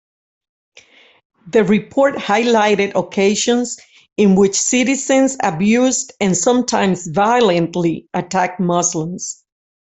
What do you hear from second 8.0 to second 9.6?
attacked Muslims.